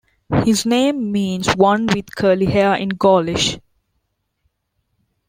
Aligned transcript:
His 0.45 0.65
name 0.65 1.11
means 1.11 1.53
"one 1.55 1.85
with 1.85 2.15
curly 2.15 2.47
hair" 2.47 2.73
in 2.73 2.89
Gaulish. 2.89 3.59